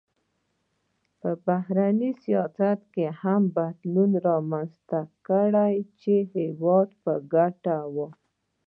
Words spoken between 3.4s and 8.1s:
بدلون رامنځته کړ چې د هېواد په ګټه و.